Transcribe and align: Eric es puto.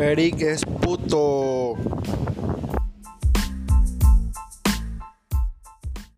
Eric 0.00 0.42
es 0.42 0.64
puto. 0.64 1.74